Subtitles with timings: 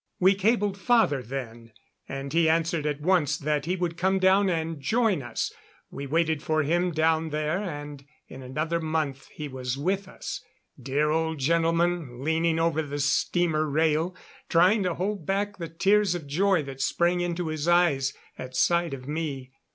[0.19, 1.73] We cabled father then,
[2.09, 5.53] and he answered at once that he would come down and join us.
[5.91, 10.43] We waited for him down there, and in another month he was with us
[10.81, 14.15] dear old gentleman, leaning over the steamer rail,
[14.49, 18.95] trying to hold back the tears of joy that sprang into his eyes at sight
[18.95, 19.51] of me.